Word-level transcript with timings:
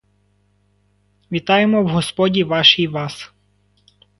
Вітаємо 1.31 1.83
в 1.83 1.87
господі 1.87 2.43
вашій 2.43 2.87
вас! 2.87 3.31